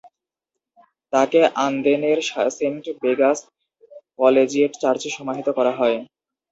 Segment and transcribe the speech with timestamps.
[1.13, 2.19] তাকে আন্দেনের
[2.51, 3.39] Saint Bega's
[4.19, 5.97] Collegiate চার্চে সমাহিত করা হয়।